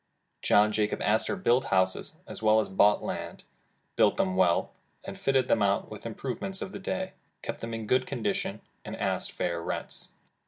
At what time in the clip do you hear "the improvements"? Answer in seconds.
6.01-6.59